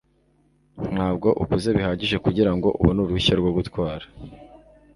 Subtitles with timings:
[0.93, 4.05] Ntabwo ukuze bihagije kugirango ubone uruhushya rwo gutwara.